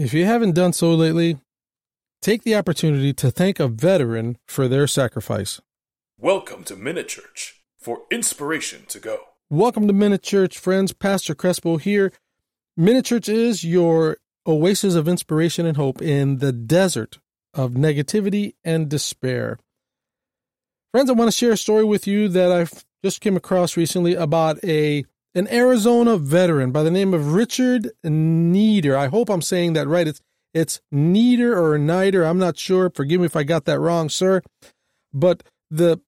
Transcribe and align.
If 0.00 0.14
you 0.14 0.24
haven't 0.24 0.52
done 0.52 0.72
so 0.72 0.94
lately, 0.94 1.36
take 2.22 2.42
the 2.42 2.56
opportunity 2.56 3.12
to 3.12 3.30
thank 3.30 3.60
a 3.60 3.68
veteran 3.68 4.38
for 4.48 4.66
their 4.66 4.86
sacrifice. 4.86 5.60
Welcome 6.16 6.64
to 6.64 6.74
Minute 6.74 7.08
Church 7.08 7.60
for 7.78 8.04
inspiration 8.10 8.86
to 8.88 8.98
go. 8.98 9.18
Welcome 9.50 9.86
to 9.88 9.92
Minute 9.92 10.22
Church, 10.22 10.56
friends. 10.56 10.94
Pastor 10.94 11.34
Crespo 11.34 11.76
here. 11.76 12.12
Minute 12.78 13.04
Church 13.04 13.28
is 13.28 13.62
your 13.62 14.16
oasis 14.46 14.94
of 14.94 15.06
inspiration 15.06 15.66
and 15.66 15.76
hope 15.76 16.00
in 16.00 16.38
the 16.38 16.50
desert 16.50 17.18
of 17.52 17.72
negativity 17.72 18.54
and 18.64 18.88
despair. 18.88 19.58
Friends, 20.92 21.10
I 21.10 21.12
want 21.12 21.30
to 21.30 21.36
share 21.36 21.52
a 21.52 21.58
story 21.58 21.84
with 21.84 22.06
you 22.06 22.30
that 22.30 22.50
I 22.50 22.66
just 23.04 23.20
came 23.20 23.36
across 23.36 23.76
recently 23.76 24.14
about 24.14 24.64
a 24.64 25.04
an 25.34 25.48
Arizona 25.48 26.16
veteran 26.16 26.72
by 26.72 26.82
the 26.82 26.90
name 26.90 27.14
of 27.14 27.34
Richard 27.34 27.90
Nieder. 28.02 28.96
I 28.96 29.08
hope 29.08 29.28
I'm 29.30 29.42
saying 29.42 29.74
that 29.74 29.88
right. 29.88 30.08
It's 30.08 30.20
it's 30.52 30.80
Nieder 30.90 31.56
or 31.56 31.78
Nieder. 31.78 32.24
I'm 32.24 32.38
not 32.38 32.58
sure. 32.58 32.90
Forgive 32.90 33.20
me 33.20 33.26
if 33.26 33.36
I 33.36 33.44
got 33.44 33.64
that 33.66 33.78
wrong, 33.78 34.08
sir. 34.08 34.42
But 35.12 35.42
the 35.70 36.00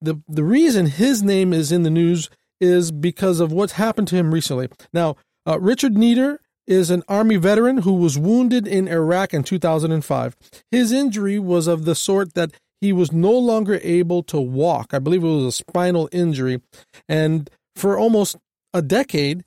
the 0.00 0.22
the 0.28 0.44
reason 0.44 0.86
his 0.86 1.22
name 1.22 1.52
is 1.52 1.72
in 1.72 1.82
the 1.82 1.90
news 1.90 2.30
is 2.60 2.90
because 2.90 3.40
of 3.40 3.52
what's 3.52 3.74
happened 3.74 4.08
to 4.08 4.16
him 4.16 4.32
recently. 4.32 4.68
Now, 4.92 5.16
uh, 5.46 5.58
Richard 5.60 5.96
Nieder 5.96 6.40
is 6.66 6.90
an 6.90 7.02
Army 7.08 7.36
veteran 7.36 7.78
who 7.78 7.94
was 7.94 8.18
wounded 8.18 8.66
in 8.66 8.88
Iraq 8.88 9.32
in 9.32 9.42
2005. 9.42 10.36
His 10.70 10.92
injury 10.92 11.38
was 11.38 11.66
of 11.66 11.84
the 11.84 11.94
sort 11.94 12.34
that 12.34 12.52
he 12.80 12.92
was 12.92 13.10
no 13.10 13.32
longer 13.32 13.80
able 13.82 14.22
to 14.24 14.40
walk. 14.40 14.92
I 14.92 14.98
believe 14.98 15.24
it 15.24 15.26
was 15.26 15.46
a 15.46 15.52
spinal 15.52 16.08
injury. 16.12 16.60
And 17.08 17.50
for 17.74 17.98
almost 17.98 18.36
a 18.78 18.82
decade, 18.82 19.44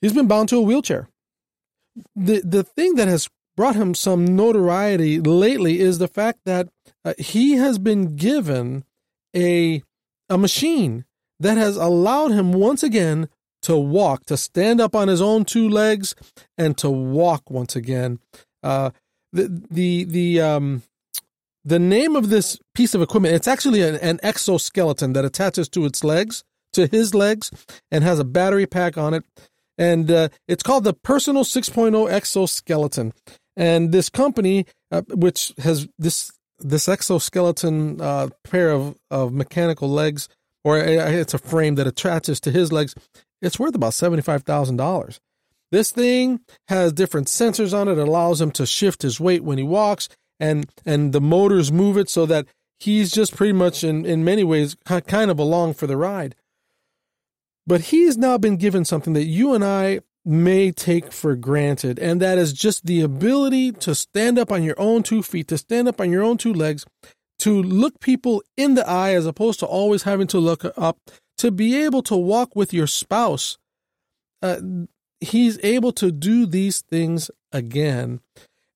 he's 0.00 0.12
been 0.12 0.28
bound 0.28 0.48
to 0.50 0.56
a 0.56 0.62
wheelchair. 0.62 1.08
The 2.14 2.42
the 2.44 2.62
thing 2.62 2.94
that 2.96 3.08
has 3.08 3.28
brought 3.56 3.76
him 3.76 3.94
some 3.94 4.36
notoriety 4.36 5.20
lately 5.20 5.80
is 5.80 5.98
the 5.98 6.08
fact 6.08 6.40
that 6.44 6.68
uh, 7.04 7.14
he 7.18 7.54
has 7.54 7.78
been 7.78 8.14
given 8.14 8.84
a 9.34 9.82
a 10.28 10.38
machine 10.38 11.04
that 11.40 11.56
has 11.56 11.76
allowed 11.76 12.32
him 12.32 12.52
once 12.52 12.82
again 12.82 13.28
to 13.62 13.76
walk, 13.76 14.24
to 14.26 14.36
stand 14.36 14.80
up 14.80 14.94
on 14.94 15.08
his 15.08 15.20
own 15.20 15.44
two 15.44 15.68
legs, 15.68 16.14
and 16.56 16.76
to 16.78 16.90
walk 16.90 17.50
once 17.50 17.74
again. 17.74 18.20
Uh, 18.62 18.90
the 19.32 19.64
the 19.70 20.04
the 20.04 20.40
um 20.40 20.82
the 21.64 21.78
name 21.78 22.16
of 22.16 22.30
this 22.30 22.58
piece 22.74 22.94
of 22.94 23.02
equipment 23.02 23.34
it's 23.34 23.48
actually 23.48 23.82
an, 23.82 23.96
an 23.96 24.18
exoskeleton 24.22 25.12
that 25.12 25.24
attaches 25.24 25.68
to 25.68 25.84
its 25.84 26.02
legs 26.02 26.44
to 26.78 26.86
his 26.86 27.14
legs 27.14 27.50
and 27.90 28.04
has 28.04 28.18
a 28.18 28.24
battery 28.24 28.66
pack 28.66 28.96
on 28.96 29.14
it. 29.14 29.24
And 29.76 30.10
uh, 30.10 30.28
it's 30.46 30.62
called 30.62 30.84
the 30.84 30.92
Personal 30.92 31.44
6.0 31.44 32.10
Exoskeleton. 32.10 33.12
And 33.56 33.92
this 33.92 34.08
company, 34.08 34.66
uh, 34.90 35.02
which 35.08 35.52
has 35.58 35.88
this 35.98 36.32
this 36.60 36.88
exoskeleton 36.88 38.00
uh, 38.00 38.28
pair 38.42 38.72
of, 38.72 38.96
of 39.12 39.32
mechanical 39.32 39.88
legs, 39.88 40.28
or 40.64 40.76
it's 40.76 41.32
a 41.32 41.38
frame 41.38 41.76
that 41.76 41.86
attaches 41.86 42.40
to 42.40 42.50
his 42.50 42.72
legs, 42.72 42.96
it's 43.40 43.60
worth 43.60 43.76
about 43.76 43.92
$75,000. 43.92 45.20
This 45.70 45.92
thing 45.92 46.40
has 46.66 46.92
different 46.92 47.28
sensors 47.28 47.72
on 47.72 47.86
it. 47.86 47.92
It 47.96 48.08
allows 48.08 48.40
him 48.40 48.50
to 48.52 48.66
shift 48.66 49.02
his 49.02 49.20
weight 49.20 49.44
when 49.44 49.58
he 49.58 49.64
walks, 49.64 50.08
and 50.40 50.68
and 50.84 51.12
the 51.12 51.20
motors 51.20 51.70
move 51.70 51.96
it 51.96 52.08
so 52.08 52.26
that 52.26 52.46
he's 52.80 53.12
just 53.12 53.36
pretty 53.36 53.52
much 53.52 53.84
in, 53.84 54.04
in 54.04 54.24
many 54.24 54.44
ways 54.44 54.76
kind 54.84 55.30
of 55.30 55.38
along 55.38 55.74
for 55.74 55.86
the 55.86 55.96
ride. 55.96 56.34
But 57.68 57.82
he's 57.82 58.16
now 58.16 58.38
been 58.38 58.56
given 58.56 58.86
something 58.86 59.12
that 59.12 59.26
you 59.26 59.52
and 59.52 59.62
I 59.62 60.00
may 60.24 60.72
take 60.72 61.12
for 61.12 61.36
granted, 61.36 61.98
and 61.98 62.18
that 62.22 62.38
is 62.38 62.54
just 62.54 62.86
the 62.86 63.02
ability 63.02 63.72
to 63.72 63.94
stand 63.94 64.38
up 64.38 64.50
on 64.50 64.62
your 64.62 64.80
own 64.80 65.02
two 65.02 65.22
feet, 65.22 65.48
to 65.48 65.58
stand 65.58 65.86
up 65.86 66.00
on 66.00 66.10
your 66.10 66.22
own 66.22 66.38
two 66.38 66.54
legs, 66.54 66.86
to 67.40 67.62
look 67.62 68.00
people 68.00 68.42
in 68.56 68.74
the 68.74 68.88
eye 68.88 69.12
as 69.12 69.26
opposed 69.26 69.60
to 69.60 69.66
always 69.66 70.04
having 70.04 70.26
to 70.28 70.38
look 70.38 70.64
up, 70.78 70.98
to 71.36 71.50
be 71.50 71.76
able 71.76 72.02
to 72.04 72.16
walk 72.16 72.56
with 72.56 72.72
your 72.72 72.86
spouse. 72.86 73.58
Uh, 74.42 74.56
he's 75.20 75.62
able 75.62 75.92
to 75.92 76.10
do 76.10 76.46
these 76.46 76.80
things 76.80 77.30
again. 77.52 78.20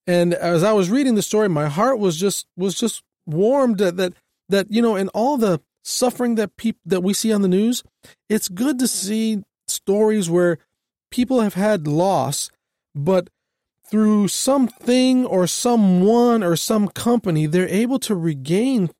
And 0.06 0.34
as 0.34 0.62
I 0.62 0.72
was 0.72 0.90
reading 0.90 1.14
the 1.14 1.22
story, 1.22 1.48
my 1.48 1.68
heart 1.68 1.98
was 1.98 2.18
just 2.18 2.46
was 2.58 2.74
just 2.74 3.02
warmed 3.24 3.78
that 3.78 3.96
that 3.96 4.12
that 4.50 4.70
you 4.70 4.82
know, 4.82 4.96
in 4.96 5.08
all 5.08 5.38
the 5.38 5.62
suffering 5.82 6.36
that 6.36 6.56
people 6.56 6.80
that 6.86 7.02
we 7.02 7.14
see 7.14 7.32
on 7.32 7.42
the 7.42 7.48
news, 7.48 7.82
it's 8.28 8.48
good 8.48 8.78
to 8.78 8.88
see 8.88 9.42
stories 9.68 10.30
where 10.30 10.58
people 11.10 11.40
have 11.40 11.54
had 11.54 11.86
loss, 11.86 12.50
but 12.94 13.28
through 13.90 14.28
something 14.28 15.26
or 15.26 15.46
someone 15.46 16.42
or 16.42 16.56
some 16.56 16.88
company, 16.88 17.46
they're 17.46 17.68
able 17.68 17.98
to 17.98 18.14
regain 18.14 18.90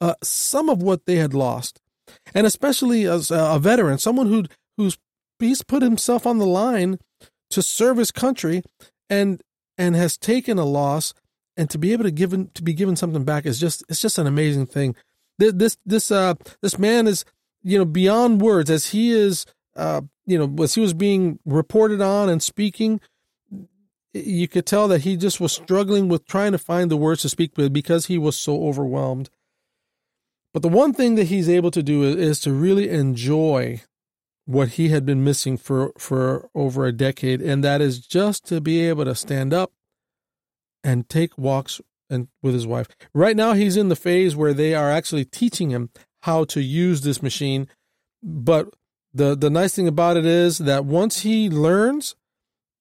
uh, 0.00 0.14
some 0.22 0.68
of 0.68 0.82
what 0.82 1.04
they 1.06 1.16
had 1.16 1.34
lost. 1.34 1.80
And 2.34 2.46
especially 2.46 3.06
as 3.06 3.30
a 3.30 3.58
veteran, 3.58 3.98
someone 3.98 4.26
who 4.26 4.44
who's 4.76 4.96
he's 5.38 5.62
put 5.62 5.82
himself 5.82 6.26
on 6.26 6.38
the 6.38 6.46
line 6.46 6.98
to 7.50 7.62
serve 7.62 7.98
his 7.98 8.10
country 8.10 8.62
and 9.10 9.42
and 9.76 9.94
has 9.94 10.16
taken 10.16 10.58
a 10.58 10.64
loss 10.64 11.12
and 11.56 11.68
to 11.70 11.78
be 11.78 11.92
able 11.92 12.04
to 12.04 12.10
give 12.10 12.30
to 12.54 12.62
be 12.62 12.72
given 12.72 12.96
something 12.96 13.24
back 13.24 13.44
is 13.44 13.60
just 13.60 13.84
it's 13.88 14.00
just 14.00 14.18
an 14.18 14.26
amazing 14.26 14.66
thing 14.66 14.94
this 15.38 15.76
this 15.86 16.10
uh 16.10 16.34
this 16.62 16.78
man 16.78 17.06
is 17.06 17.24
you 17.62 17.78
know 17.78 17.84
beyond 17.84 18.40
words. 18.40 18.70
As 18.70 18.90
he 18.90 19.12
is 19.12 19.46
uh 19.76 20.02
you 20.26 20.38
know 20.38 20.62
as 20.62 20.74
he 20.74 20.80
was 20.80 20.94
being 20.94 21.38
reported 21.44 22.00
on 22.00 22.28
and 22.28 22.42
speaking 22.42 23.00
you 24.14 24.48
could 24.48 24.66
tell 24.66 24.88
that 24.88 25.02
he 25.02 25.16
just 25.16 25.40
was 25.40 25.52
struggling 25.52 26.08
with 26.08 26.26
trying 26.26 26.52
to 26.52 26.58
find 26.58 26.90
the 26.90 26.96
words 26.96 27.22
to 27.22 27.28
speak 27.28 27.56
with 27.56 27.72
because 27.72 28.06
he 28.06 28.18
was 28.18 28.36
so 28.36 28.64
overwhelmed. 28.64 29.30
But 30.52 30.62
the 30.62 30.68
one 30.68 30.92
thing 30.92 31.14
that 31.16 31.24
he's 31.24 31.48
able 31.48 31.70
to 31.70 31.82
do 31.82 32.02
is, 32.02 32.16
is 32.16 32.40
to 32.40 32.52
really 32.52 32.88
enjoy 32.88 33.82
what 34.46 34.70
he 34.70 34.88
had 34.88 35.04
been 35.04 35.22
missing 35.22 35.58
for 35.58 35.92
for 35.98 36.48
over 36.54 36.86
a 36.86 36.92
decade 36.92 37.42
and 37.42 37.62
that 37.62 37.82
is 37.82 37.98
just 37.98 38.46
to 38.46 38.62
be 38.62 38.80
able 38.80 39.04
to 39.04 39.14
stand 39.14 39.52
up 39.52 39.72
and 40.82 41.06
take 41.10 41.36
walks 41.36 41.82
and 42.10 42.28
with 42.42 42.54
his 42.54 42.66
wife. 42.66 42.88
Right 43.14 43.36
now, 43.36 43.52
he's 43.52 43.76
in 43.76 43.88
the 43.88 43.96
phase 43.96 44.34
where 44.34 44.54
they 44.54 44.74
are 44.74 44.90
actually 44.90 45.24
teaching 45.24 45.70
him 45.70 45.90
how 46.22 46.44
to 46.44 46.60
use 46.60 47.02
this 47.02 47.22
machine. 47.22 47.68
But 48.22 48.74
the 49.14 49.36
the 49.36 49.50
nice 49.50 49.74
thing 49.74 49.88
about 49.88 50.16
it 50.16 50.26
is 50.26 50.58
that 50.58 50.84
once 50.84 51.20
he 51.20 51.48
learns, 51.48 52.16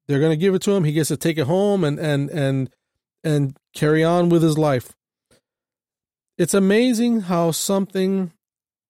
they're 0.08 0.20
going 0.20 0.32
to 0.32 0.38
give 0.38 0.56
it 0.56 0.62
to 0.64 0.72
him. 0.72 0.84
He 0.84 0.94
gets 0.94 1.10
to 1.10 1.18
take 1.18 1.38
it 1.38 1.48
home 1.48 1.84
and 1.84 2.00
and 2.00 2.30
and 2.30 2.70
and 3.24 3.58
carry 3.74 4.04
on 4.04 4.30
with 4.30 4.44
his 4.44 4.58
life. 4.58 4.94
It's 6.38 6.54
amazing 6.54 7.22
how 7.22 7.52
something 7.52 8.32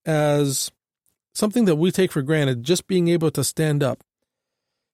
as 0.05 0.71
something 1.33 1.65
that 1.65 1.75
we 1.75 1.91
take 1.91 2.11
for 2.11 2.21
granted, 2.21 2.63
just 2.63 2.87
being 2.87 3.07
able 3.07 3.31
to 3.31 3.43
stand 3.43 3.83
up, 3.83 4.03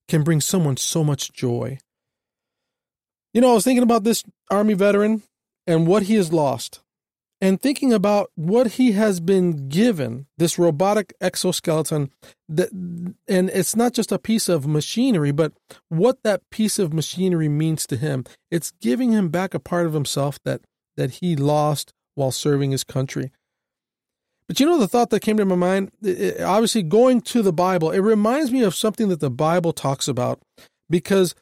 can 0.08 0.24
bring 0.24 0.42
someone 0.42 0.78
so 0.78 1.04
much 1.04 1.32
joy. 1.32 1.78
You 3.34 3.42
know, 3.42 3.52
I 3.52 3.54
was 3.54 3.64
thinking 3.64 3.84
about 3.84 4.04
this 4.04 4.24
Army 4.52 4.76
veteran 4.76 5.24
and 5.66 5.88
what 5.88 6.04
he 6.04 6.16
has 6.16 6.34
lost, 6.34 6.84
and 7.44 7.62
thinking 7.62 7.92
about 7.92 8.32
what 8.36 8.72
he 8.72 8.94
has 8.94 9.20
been 9.20 9.68
given 9.68 10.28
this 10.38 10.58
robotic 10.58 11.14
exoskeleton 11.20 12.10
that 12.48 12.72
and 12.72 13.50
it's 13.50 13.76
not 13.76 13.92
just 13.92 14.14
a 14.14 14.18
piece 14.18 14.48
of 14.48 14.66
machinery 14.66 15.32
but 15.32 15.52
what 15.90 16.24
that 16.24 16.42
piece 16.52 16.80
of 16.80 16.94
machinery 16.94 17.50
means 17.50 17.86
to 17.86 17.98
him. 17.98 18.24
It's 18.50 18.72
giving 18.80 19.12
him 19.12 19.28
back 19.28 19.54
a 19.54 19.60
part 19.60 19.86
of 19.86 19.94
himself 19.94 20.40
that 20.46 20.62
that 20.96 21.16
he 21.16 21.36
lost 21.36 21.92
while 22.16 22.32
serving 22.32 22.72
his 22.72 22.86
country. 22.86 23.32
But 24.48 24.62
you 24.62 24.66
know 24.66 24.80
the 24.80 24.88
thought 24.88 25.10
that 25.10 25.20
came 25.20 25.36
to 25.36 25.44
my 25.44 25.56
mind 25.56 25.92
it, 26.02 26.40
obviously 26.40 26.82
going 26.82 27.20
to 27.22 27.42
the 27.42 27.54
bible 27.54 27.92
it 27.92 28.00
reminds 28.00 28.54
me 28.54 28.64
of 28.64 28.74
something 28.74 29.10
that 29.10 29.20
the 29.20 29.30
bible 29.30 29.74
talks 29.74 30.08
about. 30.08 30.42
Because 30.90 31.36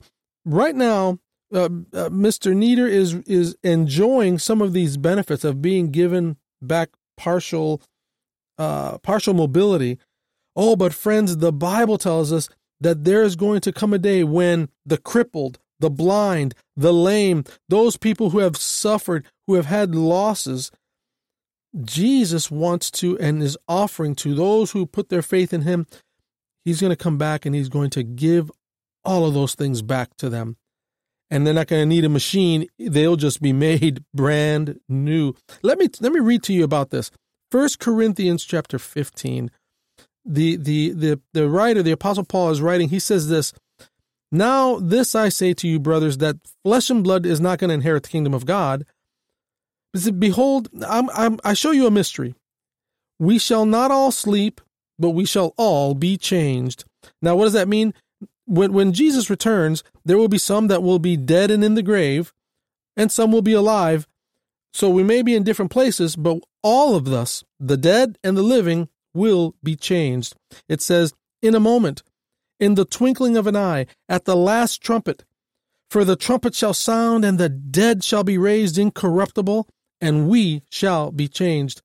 right 0.46 0.76
now 0.76 1.20
uh, 1.54 1.66
uh, 1.94 2.10
Mr. 2.10 2.56
Nieder 2.56 2.88
is 2.88 3.16
is 3.26 3.56
enjoying 3.64 4.40
some 4.40 4.62
of 4.62 4.74
these 4.74 4.98
benefits 4.98 5.44
of 5.44 5.62
being 5.62 5.92
given 5.92 6.38
back 6.62 6.90
partial 7.18 7.82
uh, 8.58 8.98
partial 9.00 9.34
mobility. 9.34 10.00
Oh, 10.56 10.76
but 10.76 10.94
friends, 10.94 11.38
the 11.38 11.54
Bible 11.54 11.98
tells 11.98 12.32
us 12.32 12.50
that 12.80 13.04
there 13.04 13.24
is 13.24 13.36
going 13.36 13.62
to 13.62 13.72
come 13.72 13.94
a 13.94 13.98
day 13.98 14.24
when 14.24 14.70
the 14.86 14.98
crippled, 14.98 15.60
the 15.80 15.90
blind, 15.90 16.56
the 16.76 16.94
lame, 16.94 17.44
those 17.70 17.98
people 17.98 18.32
who 18.32 18.40
have 18.40 18.58
suffered, 18.58 19.26
who 19.48 19.56
have 19.56 19.68
had 19.68 19.96
losses, 19.96 20.72
Jesus 21.84 22.52
wants 22.52 22.92
to 22.92 23.18
and 23.20 23.42
is 23.42 23.58
offering 23.68 24.16
to 24.16 24.36
those 24.36 24.72
who 24.72 24.86
put 24.86 25.10
their 25.10 25.22
faith 25.22 25.54
in 25.54 25.62
him, 25.62 25.88
he's 26.66 26.82
going 26.82 26.92
to 26.92 26.98
come 26.98 27.18
back 27.18 27.46
and 27.46 27.56
he's 27.56 27.70
going 27.70 27.90
to 27.92 28.04
give 28.04 28.52
all 29.06 29.26
of 29.26 29.34
those 29.34 29.56
things 29.56 29.82
back 29.82 30.16
to 30.18 30.30
them 30.30 30.58
and 31.32 31.48
they're 31.48 31.54
not 31.54 31.68
going 31.68 31.82
to 31.82 31.86
need 31.86 32.04
a 32.04 32.10
machine. 32.10 32.68
They'll 32.78 33.16
just 33.16 33.42
be 33.42 33.54
made 33.54 34.04
brand 34.14 34.80
new. 34.90 35.34
Let 35.64 35.80
me 35.80 35.88
let 36.02 36.12
me 36.12 36.20
read 36.20 36.44
to 36.44 36.54
you 36.54 36.64
about 36.64 36.92
this. 36.92 37.10
First 37.50 37.80
Corinthians 37.80 38.44
chapter 38.44 38.78
15. 38.78 39.50
The 40.24 40.58
the 40.58 40.92
the 40.92 41.22
the 41.34 41.50
writer, 41.50 41.82
the 41.82 41.92
apostle 41.92 42.26
Paul 42.26 42.52
is 42.52 42.62
writing, 42.62 42.90
he 42.90 43.00
says 43.00 43.30
this, 43.30 43.54
Now, 44.32 44.78
this 44.78 45.16
I 45.16 45.30
say 45.30 45.54
to 45.56 45.68
you, 45.68 45.80
brothers, 45.80 46.18
that 46.20 46.36
flesh 46.64 46.92
and 46.92 47.04
blood 47.04 47.26
is 47.26 47.40
not 47.40 47.58
going 47.58 47.70
to 47.70 47.76
inherit 47.76 48.04
the 48.04 48.10
kingdom 48.10 48.34
of 48.34 48.46
God. 48.46 48.86
Behold, 50.20 50.70
I'm, 50.88 51.10
I'm, 51.10 51.40
I 51.44 51.54
show 51.54 51.72
you 51.72 51.88
a 51.88 51.92
mystery. 51.92 52.36
We 53.20 53.40
shall 53.40 53.66
not 53.66 53.92
all 53.92 54.12
sleep, 54.12 54.62
but 54.98 55.10
we 55.10 55.26
shall 55.26 55.54
all 55.58 55.96
be 55.96 56.18
changed. 56.18 56.86
Now, 57.22 57.36
what 57.36 57.46
does 57.46 57.54
that 57.54 57.68
mean? 57.68 57.94
When, 58.52 58.74
when 58.74 58.92
Jesus 58.92 59.30
returns, 59.30 59.82
there 60.04 60.18
will 60.18 60.28
be 60.28 60.38
some 60.38 60.68
that 60.68 60.84
will 60.84 61.00
be 61.00 61.16
dead 61.16 61.52
and 61.52 61.64
in 61.64 61.76
the 61.76 61.82
grave, 61.82 62.34
and 62.98 63.10
some 63.10 63.32
will 63.32 63.42
be 63.42 63.54
alive. 63.54 64.10
So 64.74 64.90
we 64.90 65.04
may 65.04 65.22
be 65.22 65.36
in 65.36 65.44
different 65.44 65.72
places, 65.72 66.18
but 66.18 66.40
all 66.62 66.98
of 66.98 67.08
us, 67.08 67.46
the 67.62 67.78
dead 67.78 68.18
and 68.26 68.36
the 68.36 68.44
living, 68.44 68.90
will 69.14 69.56
be 69.64 69.78
changed. 69.78 70.36
It 70.68 70.82
says, 70.82 71.14
in 71.42 71.56
a 71.56 71.62
moment, 71.62 72.04
in 72.60 72.76
the 72.76 72.84
twinkling 72.84 73.38
of 73.38 73.48
an 73.48 73.56
eye, 73.56 73.86
at 74.10 74.26
the 74.26 74.36
last 74.36 74.82
trumpet. 74.82 75.24
For 75.90 76.04
the 76.04 76.18
trumpet 76.18 76.54
shall 76.54 76.74
sound, 76.74 77.24
and 77.24 77.38
the 77.38 77.48
dead 77.48 78.04
shall 78.04 78.26
be 78.26 78.38
raised 78.38 78.78
incorruptible, 78.78 79.66
and 80.02 80.28
we 80.28 80.64
shall 80.70 81.10
be 81.12 81.30
changed. 81.30 81.82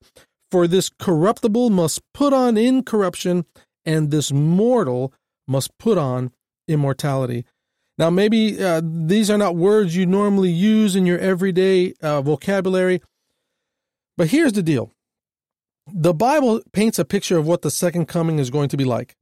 For 0.51 0.67
this 0.67 0.91
corruptible 0.99 1.71
must 1.71 2.03
put 2.13 2.33
on 2.33 2.57
incorruption, 2.57 3.45
and 3.85 4.11
this 4.11 4.33
mortal 4.33 5.13
must 5.47 5.71
put 5.79 5.97
on 5.97 6.33
immortality. 6.69 7.45
Now, 7.99 8.11
maybe 8.11 8.63
uh, 8.63 8.83
these 8.85 9.31
are 9.31 9.39
not 9.39 9.57
words 9.57 9.97
you 9.97 10.05
normally 10.05 10.51
use 10.51 10.95
in 10.95 11.07
your 11.07 11.19
everyday 11.19 11.95
uh, 12.03 12.21
vocabulary, 12.21 13.01
but 14.17 14.29
here's 14.29 14.53
the 14.53 14.63
deal 14.63 14.93
the 15.87 16.15
Bible 16.15 16.61
paints 16.73 16.99
a 16.99 17.05
picture 17.05 17.39
of 17.39 17.47
what 17.47 17.63
the 17.63 17.71
second 17.71 18.07
coming 18.07 18.39
is 18.39 18.51
going 18.51 18.69
to 18.71 18.77
be 18.77 18.85
like. 18.85 19.15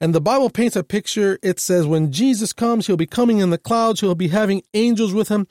And 0.00 0.14
the 0.14 0.20
Bible 0.20 0.50
paints 0.50 0.76
a 0.76 0.84
picture. 0.84 1.38
It 1.42 1.60
says, 1.60 1.86
when 1.86 2.12
Jesus 2.12 2.52
comes, 2.52 2.86
he'll 2.86 2.96
be 2.96 3.06
coming 3.06 3.38
in 3.38 3.50
the 3.50 3.58
clouds, 3.58 4.00
he'll 4.00 4.14
be 4.14 4.28
having 4.28 4.62
angels 4.74 5.12
with 5.12 5.28
him, 5.28 5.46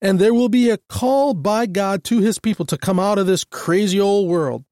and 0.00 0.18
there 0.18 0.34
will 0.34 0.48
be 0.48 0.70
a 0.70 0.78
call 0.88 1.34
by 1.34 1.66
God 1.66 2.04
to 2.04 2.18
his 2.18 2.38
people 2.38 2.64
to 2.66 2.76
come 2.76 2.98
out 2.98 3.18
of 3.18 3.26
this 3.26 3.44
crazy 3.44 4.00
old 4.00 4.28
world. 4.28 4.64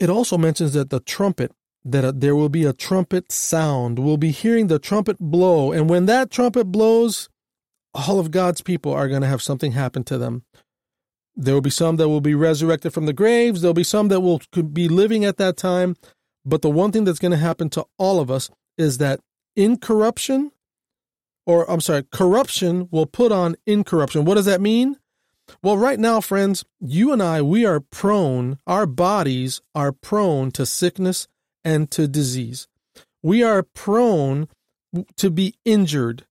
It 0.00 0.10
also 0.10 0.36
mentions 0.36 0.72
that 0.72 0.90
the 0.90 1.00
trumpet, 1.00 1.52
that 1.84 2.04
uh, 2.04 2.12
there 2.14 2.36
will 2.36 2.48
be 2.48 2.64
a 2.64 2.72
trumpet 2.72 3.32
sound. 3.32 3.98
We'll 3.98 4.16
be 4.16 4.30
hearing 4.30 4.68
the 4.68 4.78
trumpet 4.78 5.18
blow. 5.18 5.72
And 5.72 5.90
when 5.90 6.06
that 6.06 6.30
trumpet 6.30 6.66
blows, 6.66 7.28
all 7.94 8.18
of 8.18 8.30
God's 8.30 8.60
people 8.60 8.92
are 8.92 9.08
going 9.08 9.22
to 9.22 9.28
have 9.28 9.42
something 9.42 9.72
happen 9.72 10.04
to 10.04 10.18
them. 10.18 10.44
There 11.34 11.54
will 11.54 11.62
be 11.62 11.70
some 11.70 11.96
that 11.96 12.08
will 12.08 12.20
be 12.20 12.34
resurrected 12.34 12.92
from 12.92 13.06
the 13.06 13.12
graves. 13.12 13.62
There'll 13.62 13.74
be 13.74 13.84
some 13.84 14.08
that 14.08 14.20
will 14.20 14.40
be 14.72 14.88
living 14.88 15.24
at 15.24 15.38
that 15.38 15.56
time. 15.56 15.96
But 16.44 16.62
the 16.62 16.70
one 16.70 16.92
thing 16.92 17.04
that's 17.04 17.18
going 17.18 17.32
to 17.32 17.38
happen 17.38 17.70
to 17.70 17.86
all 17.98 18.20
of 18.20 18.30
us 18.30 18.50
is 18.76 18.98
that 18.98 19.20
incorruption, 19.56 20.52
or 21.46 21.70
I'm 21.70 21.80
sorry, 21.80 22.04
corruption 22.10 22.88
will 22.90 23.06
put 23.06 23.32
on 23.32 23.56
incorruption. 23.66 24.24
What 24.24 24.34
does 24.34 24.46
that 24.46 24.60
mean? 24.60 24.96
Well, 25.62 25.76
right 25.76 25.98
now, 25.98 26.20
friends, 26.20 26.64
you 26.80 27.12
and 27.12 27.22
I, 27.22 27.42
we 27.42 27.64
are 27.66 27.80
prone, 27.80 28.58
our 28.66 28.86
bodies 28.86 29.60
are 29.74 29.92
prone 29.92 30.50
to 30.52 30.64
sickness 30.64 31.28
and 31.64 31.90
to 31.92 32.08
disease. 32.08 32.68
We 33.22 33.42
are 33.42 33.62
prone 33.62 34.48
to 35.16 35.30
be 35.30 35.54
injured. 35.64 36.26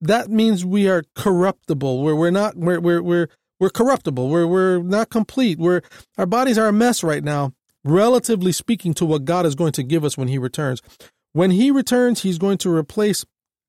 That 0.00 0.30
means 0.30 0.64
we 0.64 0.88
are 0.88 1.04
corruptible. 1.14 2.02
Where 2.02 2.16
we're 2.16 2.30
not, 2.30 2.56
we're, 2.56 2.80
we're, 2.80 3.02
we're, 3.02 3.28
we're 3.58 3.70
corruptible. 3.70 4.28
We're, 4.28 4.46
we're 4.46 4.82
not 4.82 5.10
complete. 5.10 5.58
We're, 5.58 5.82
our 6.16 6.26
bodies 6.26 6.58
are 6.58 6.68
a 6.68 6.72
mess 6.72 7.02
right 7.02 7.24
now 7.24 7.52
relatively 7.84 8.52
speaking, 8.52 8.94
to 8.94 9.04
what 9.04 9.24
God 9.24 9.46
is 9.46 9.54
going 9.54 9.72
to 9.72 9.82
give 9.82 10.04
us 10.04 10.16
when 10.16 10.28
He 10.28 10.38
returns. 10.38 10.82
When 11.32 11.50
He 11.50 11.70
returns, 11.70 12.22
He's 12.22 12.38
going 12.38 12.58
to 12.58 12.74
replace 12.74 13.24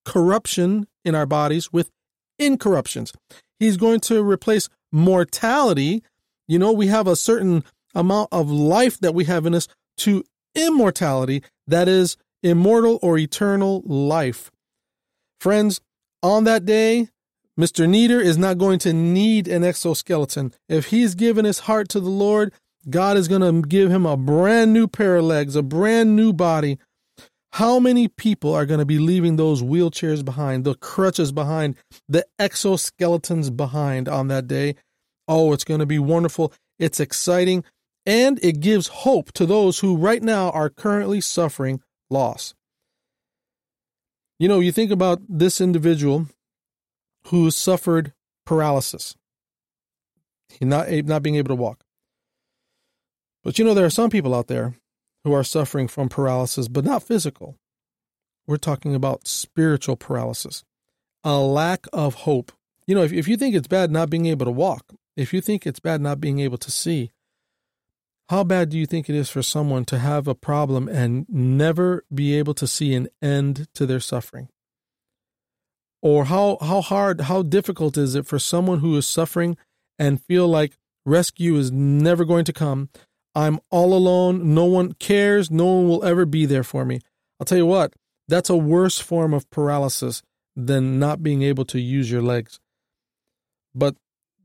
corruption 0.06 0.88
in 1.06 1.16
our 1.16 1.26
bodies 1.26 1.72
with 1.72 1.92
incorruptions. 2.40 3.14
He's 3.60 3.78
going 3.78 4.00
to 4.02 4.24
replace 4.24 4.70
mortality. 4.92 6.04
You 6.48 6.60
know, 6.60 6.72
we 6.72 6.88
have 6.88 7.08
a 7.08 7.16
certain 7.16 7.64
amount 7.94 8.30
of 8.32 8.50
life 8.50 9.00
that 9.00 9.14
we 9.14 9.26
have 9.26 9.46
in 9.46 9.54
us 9.54 9.68
to 9.98 10.24
immortality, 10.56 11.44
that 11.68 11.88
is, 11.88 12.18
immortal 12.44 13.00
or 13.02 13.18
eternal 13.18 13.82
life. 13.86 14.52
Friends, 15.40 15.82
on 16.24 16.44
that 16.44 16.66
day, 16.66 17.10
Mr. 17.60 17.88
Neater 17.88 18.20
is 18.20 18.38
not 18.38 18.58
going 18.58 18.80
to 18.80 18.94
need 18.94 19.48
an 19.48 19.64
exoskeleton. 19.64 20.54
If 20.70 20.88
he's 20.88 21.16
given 21.16 21.46
his 21.46 21.60
heart 21.60 21.90
to 21.90 22.00
the 22.00 22.10
Lord, 22.10 22.54
God 22.90 23.18
is 23.18 23.28
going 23.28 23.42
to 23.42 23.68
give 23.68 23.92
him 23.92 24.06
a 24.06 24.18
brand 24.18 24.74
new 24.74 24.88
pair 24.88 25.18
of 25.18 25.26
legs, 25.26 25.56
a 25.56 25.62
brand 25.62 26.16
new 26.16 26.34
body. 26.34 26.80
How 27.54 27.80
many 27.80 28.08
people 28.08 28.54
are 28.54 28.66
going 28.66 28.80
to 28.80 28.86
be 28.86 28.98
leaving 28.98 29.36
those 29.36 29.62
wheelchairs 29.62 30.24
behind, 30.24 30.64
the 30.64 30.76
crutches 30.76 31.32
behind, 31.32 31.76
the 32.08 32.26
exoskeletons 32.40 33.56
behind 33.56 34.08
on 34.08 34.30
that 34.30 34.48
day? 34.48 34.76
Oh, 35.28 35.52
it's 35.54 35.66
going 35.66 35.82
to 35.82 35.86
be 35.86 36.00
wonderful. 36.00 36.54
It's 36.80 37.00
exciting. 37.00 37.64
And 38.06 38.40
it 38.44 38.60
gives 38.60 38.88
hope 38.88 39.32
to 39.34 39.46
those 39.46 39.80
who 39.80 39.96
right 39.96 40.24
now 40.24 40.50
are 40.52 40.70
currently 40.70 41.22
suffering 41.22 41.82
loss. 42.10 42.54
You 44.40 44.48
know, 44.48 44.60
you 44.60 44.72
think 44.72 44.92
about 44.92 45.22
this 45.30 45.62
individual 45.62 46.28
who 47.28 47.52
suffered 47.52 48.14
paralysis, 48.46 49.16
not, 50.60 50.90
not 50.90 51.22
being 51.22 51.36
able 51.36 51.50
to 51.50 51.56
walk. 51.56 51.84
But 53.44 53.60
you 53.60 53.66
know, 53.66 53.74
there 53.74 53.86
are 53.86 53.92
some 53.92 54.10
people 54.10 54.34
out 54.34 54.48
there 54.48 54.76
who 55.24 55.34
are 55.34 55.44
suffering 55.44 55.88
from 55.88 56.10
paralysis, 56.10 56.68
but 56.68 56.86
not 56.86 57.04
physical. 57.04 57.58
We're 58.48 58.58
talking 58.58 58.96
about 58.96 59.28
spiritual 59.28 59.96
paralysis, 59.96 60.64
a 61.24 61.38
lack 61.38 61.86
of 61.94 62.16
hope. 62.16 62.52
You 62.88 62.96
know, 62.96 63.04
if, 63.04 63.14
if 63.14 63.28
you 63.28 63.38
think 63.38 63.56
it's 63.56 63.68
bad 63.68 63.92
not 63.92 64.10
being 64.10 64.26
able 64.26 64.46
to 64.46 64.52
walk, 64.52 64.86
if 65.16 65.34
you 65.34 65.42
think 65.42 65.68
it's 65.68 65.80
bad 65.80 66.02
not 66.02 66.20
being 66.20 66.40
able 66.40 66.58
to 66.58 66.72
see, 66.72 67.12
how 68.32 68.46
bad 68.46 68.70
do 68.70 68.78
you 68.78 68.86
think 68.86 69.10
it 69.10 69.16
is 69.16 69.30
for 69.30 69.42
someone 69.42 69.84
to 69.84 70.00
have 70.00 70.26
a 70.26 70.34
problem 70.34 70.88
and 70.88 71.26
never 71.28 72.06
be 72.14 72.34
able 72.34 72.54
to 72.54 72.66
see 72.66 72.94
an 72.94 73.10
end 73.22 73.68
to 73.76 73.86
their 73.86 74.00
suffering? 74.00 74.48
Or 76.02 76.24
how, 76.24 76.58
how 76.62 76.80
hard, 76.80 77.22
how 77.22 77.42
difficult 77.42 77.98
is 77.98 78.16
it 78.16 78.26
for 78.26 78.40
someone 78.40 78.80
who 78.80 78.96
is 78.96 79.06
suffering 79.06 79.58
and 80.00 80.24
feel 80.24 80.48
like 80.48 80.78
rescue 81.06 81.58
is 81.58 81.74
never 81.74 82.24
going 82.24 82.46
to 82.46 82.54
come, 82.54 82.88
I'm 83.36 83.60
all 83.70 83.94
alone. 83.94 84.54
No 84.56 84.64
one 84.64 84.94
cares. 84.94 85.52
No 85.52 85.66
one 85.66 85.90
will 85.90 86.06
ever 86.06 86.26
be 86.26 86.46
there 86.46 86.64
for 86.64 86.86
me. 86.86 87.02
I'll 87.38 87.46
tell 87.46 87.58
you 87.58 87.66
what, 87.66 87.92
that's 88.30 88.50
a 88.50 88.56
worse 88.56 88.98
form 88.98 89.34
of 89.34 89.50
paralysis 89.50 90.24
than 90.56 91.00
not 91.00 91.22
being 91.22 91.42
able 91.42 91.66
to 91.66 91.82
use 91.82 92.10
your 92.10 92.22
legs. 92.22 92.62
But 93.76 93.98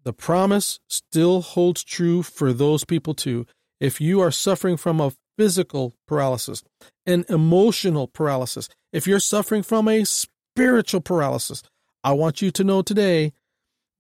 the 0.02 0.12
promise 0.12 0.80
still 0.88 1.40
holds 1.40 1.84
true 1.84 2.24
for 2.24 2.52
those 2.52 2.84
people 2.84 3.14
too. 3.14 3.46
If 3.80 4.00
you 4.00 4.20
are 4.20 4.30
suffering 4.30 4.76
from 4.76 5.00
a 5.00 5.12
physical 5.36 5.94
paralysis, 6.06 6.62
an 7.04 7.24
emotional 7.28 8.06
paralysis, 8.06 8.68
if 8.92 9.06
you're 9.06 9.20
suffering 9.20 9.62
from 9.62 9.88
a 9.88 10.04
spiritual 10.04 11.00
paralysis, 11.00 11.62
I 12.02 12.12
want 12.12 12.40
you 12.40 12.50
to 12.52 12.64
know 12.64 12.82
today 12.82 13.32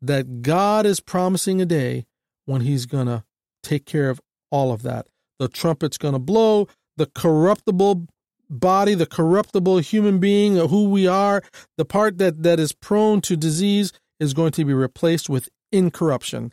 that 0.00 0.42
God 0.42 0.86
is 0.86 1.00
promising 1.00 1.60
a 1.60 1.66
day 1.66 2.06
when 2.46 2.62
He's 2.62 2.86
going 2.86 3.06
to 3.06 3.24
take 3.62 3.84
care 3.84 4.10
of 4.10 4.20
all 4.50 4.72
of 4.72 4.82
that. 4.82 5.06
The 5.38 5.48
trumpet's 5.48 5.98
going 5.98 6.14
to 6.14 6.18
blow, 6.18 6.68
the 6.96 7.06
corruptible 7.06 8.06
body, 8.48 8.94
the 8.94 9.06
corruptible 9.06 9.78
human 9.78 10.18
being, 10.18 10.56
who 10.56 10.88
we 10.88 11.06
are, 11.06 11.42
the 11.76 11.84
part 11.84 12.18
that, 12.18 12.42
that 12.42 12.60
is 12.60 12.72
prone 12.72 13.20
to 13.22 13.36
disease 13.36 13.92
is 14.20 14.34
going 14.34 14.52
to 14.52 14.64
be 14.64 14.72
replaced 14.72 15.28
with 15.28 15.48
incorruption. 15.72 16.52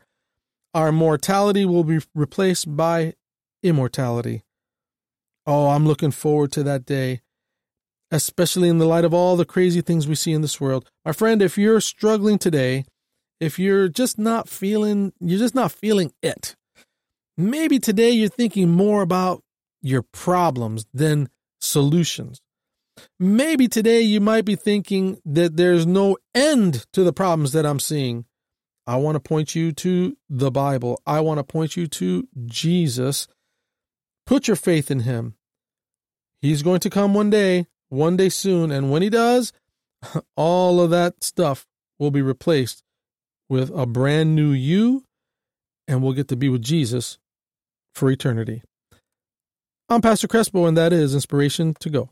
Our 0.73 0.91
mortality 0.91 1.65
will 1.65 1.83
be 1.83 1.99
replaced 2.15 2.75
by 2.75 3.13
immortality. 3.61 4.43
Oh, 5.45 5.69
I'm 5.69 5.85
looking 5.85 6.11
forward 6.11 6.51
to 6.53 6.63
that 6.63 6.85
day, 6.85 7.21
especially 8.11 8.69
in 8.69 8.77
the 8.77 8.85
light 8.85 9.05
of 9.05 9.13
all 9.13 9.35
the 9.35 9.45
crazy 9.45 9.81
things 9.81 10.07
we 10.07 10.15
see 10.15 10.31
in 10.31 10.41
this 10.41 10.59
world. 10.59 10.89
My 11.05 11.11
friend, 11.11 11.41
if 11.41 11.57
you're 11.57 11.81
struggling 11.81 12.37
today, 12.37 12.85
if 13.39 13.59
you're 13.59 13.89
just 13.89 14.17
not 14.17 14.47
feeling, 14.47 15.13
you're 15.19 15.39
just 15.39 15.55
not 15.55 15.71
feeling 15.71 16.13
it, 16.21 16.55
Maybe 17.37 17.79
today 17.79 18.11
you're 18.11 18.29
thinking 18.29 18.69
more 18.69 19.01
about 19.01 19.41
your 19.81 20.03
problems 20.03 20.85
than 20.93 21.29
solutions. 21.59 22.41
Maybe 23.19 23.67
today 23.67 24.01
you 24.01 24.21
might 24.21 24.45
be 24.45 24.55
thinking 24.55 25.19
that 25.25 25.57
there's 25.57 25.87
no 25.87 26.17
end 26.35 26.85
to 26.93 27.03
the 27.03 27.13
problems 27.13 27.51
that 27.53 27.65
I'm 27.65 27.79
seeing. 27.79 28.25
I 28.85 28.97
want 28.97 29.15
to 29.15 29.19
point 29.19 29.55
you 29.55 29.71
to 29.71 30.17
the 30.29 30.51
Bible. 30.51 31.01
I 31.05 31.21
want 31.21 31.39
to 31.39 31.43
point 31.43 31.77
you 31.77 31.87
to 31.87 32.27
Jesus. 32.45 33.27
Put 34.25 34.47
your 34.47 34.57
faith 34.57 34.91
in 34.91 35.01
him. 35.01 35.35
He's 36.41 36.61
going 36.61 36.81
to 36.81 36.89
come 36.89 37.13
one 37.13 37.29
day, 37.29 37.67
one 37.89 38.17
day 38.17 38.29
soon. 38.29 38.71
And 38.71 38.91
when 38.91 39.01
he 39.01 39.09
does, 39.09 39.53
all 40.35 40.81
of 40.81 40.89
that 40.89 41.23
stuff 41.23 41.65
will 41.97 42.11
be 42.11 42.21
replaced 42.21 42.83
with 43.49 43.69
a 43.69 43.85
brand 43.85 44.35
new 44.35 44.51
you, 44.51 45.05
and 45.87 46.01
we'll 46.01 46.13
get 46.13 46.27
to 46.29 46.35
be 46.35 46.49
with 46.49 46.61
Jesus 46.61 47.17
for 47.93 48.09
eternity. 48.09 48.63
I'm 49.89 50.01
Pastor 50.01 50.27
Crespo, 50.27 50.65
and 50.65 50.75
that 50.75 50.91
is 50.91 51.13
Inspiration 51.13 51.75
to 51.79 51.89
Go. 51.89 52.09